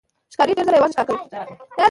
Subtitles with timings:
[0.33, 1.55] ښکاري ډېر ځله یوازې ښکار کوي.